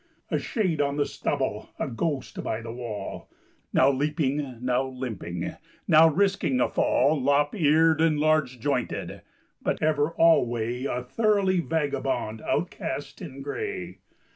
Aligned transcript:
A 0.31 0.39
shade 0.39 0.81
on 0.81 0.97
the 0.97 1.05
stubble, 1.05 1.69
a 1.77 1.87
ghost 1.87 2.41
by 2.43 2.59
the 2.59 2.71
wall, 2.73 3.29
Now 3.71 3.91
leaping, 3.91 4.57
now 4.59 4.83
limping, 4.83 5.55
now 5.87 6.09
risking 6.09 6.59
a 6.59 6.67
fall, 6.67 7.21
Lop 7.21 7.53
eared 7.53 8.01
and 8.01 8.19
large 8.19 8.59
jointed, 8.59 9.21
but 9.61 9.79
ever 9.79 10.13
alway 10.19 10.85
A 10.85 11.03
thoroughly 11.03 11.59
vagabond 11.59 12.41
outcast 12.41 13.21
in 13.21 13.43
gray. 13.43 13.99